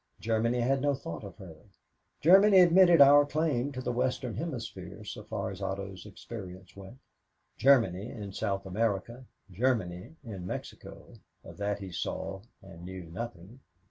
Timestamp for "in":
8.09-8.33, 10.23-10.47